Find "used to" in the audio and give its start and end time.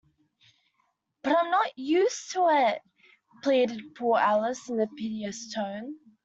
1.77-2.47